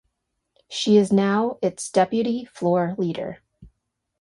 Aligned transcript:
She 0.67 0.97
is 0.97 1.13
now 1.13 1.59
its 1.61 1.87
deputy 1.91 2.45
floor 2.45 2.95
leader. 2.97 3.43